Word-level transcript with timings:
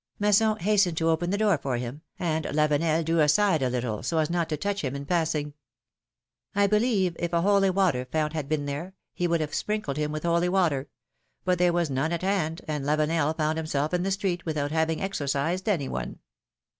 ^^ 0.01 0.03
Masson 0.17 0.57
hastened 0.57 0.97
to 0.97 1.09
open 1.11 1.29
the 1.29 1.37
door 1.37 1.59
for 1.59 1.77
him, 1.77 2.01
and 2.17 2.45
Lavenel 2.45 3.05
drew 3.05 3.19
aside 3.19 3.61
a 3.61 3.69
little, 3.69 4.01
so 4.01 4.17
as 4.17 4.31
not 4.31 4.49
to 4.49 4.57
touch 4.57 4.83
him 4.83 4.95
in 4.95 5.05
passing. 5.05 5.53
I 6.55 6.65
believe 6.65 7.15
if 7.19 7.33
a 7.33 7.41
holy 7.41 7.69
water 7.69 8.05
fount 8.11 8.33
had 8.33 8.49
been 8.49 8.65
there, 8.65 8.95
he 9.13 9.27
would 9.27 9.41
have 9.41 9.53
sprinkled 9.53 9.97
him 9.97 10.11
with 10.11 10.23
holy 10.23 10.49
water; 10.49 10.89
but 11.45 11.59
there 11.59 11.71
was 11.71 11.91
none 11.91 12.11
at 12.11 12.23
hand, 12.23 12.63
and 12.67 12.83
Lavenel 12.83 13.37
found 13.37 13.59
himself 13.59 13.93
in 13.93 14.01
the 14.01 14.09
street 14.09 14.43
without 14.43 14.71
having 14.71 14.99
exorcised 15.03 15.69
any 15.69 15.87
one. 15.87 16.17